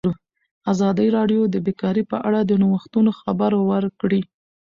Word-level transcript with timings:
ازادي 0.71 1.07
راډیو 1.17 1.41
د 1.49 1.55
بیکاري 1.65 2.03
په 2.11 2.17
اړه 2.27 2.39
د 2.45 2.51
نوښتونو 2.61 3.11
خبر 3.21 3.51
ورکړی. 3.71 4.21